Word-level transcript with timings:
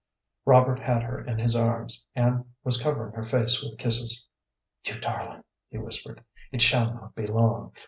Robert 0.45 0.79
had 0.79 1.03
her 1.03 1.23
in 1.23 1.37
his 1.37 1.55
arms, 1.55 2.07
and 2.15 2.45
was 2.63 2.81
covering 2.81 3.11
her 3.13 3.23
face 3.23 3.61
with 3.61 3.77
kisses. 3.77 4.25
"You 4.83 4.95
darling," 4.99 5.43
he 5.69 5.77
whispered. 5.77 6.23
"It 6.51 6.61
shall 6.63 6.91
not 6.91 7.13
be 7.13 7.27
long. 7.27 7.73